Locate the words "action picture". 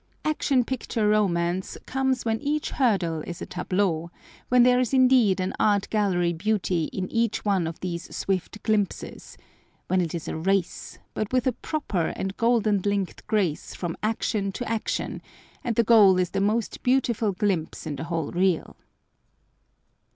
0.25-1.07